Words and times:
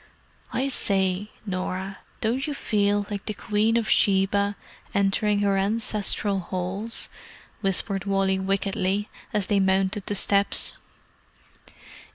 "I 0.51 0.69
say, 0.69 1.29
Norah, 1.45 1.99
don't 2.21 2.47
you 2.47 2.55
feel 2.55 3.05
like 3.11 3.27
the 3.27 3.35
Queen 3.35 3.77
of 3.77 3.87
Sheba 3.87 4.55
entering 4.95 5.41
her 5.41 5.57
ancestral 5.59 6.39
halls?" 6.39 7.07
whispered 7.59 8.05
Wally 8.05 8.39
wickedly, 8.39 9.09
as 9.31 9.45
they 9.45 9.59
mounted 9.59 10.07
the 10.07 10.15
steps. 10.15 10.79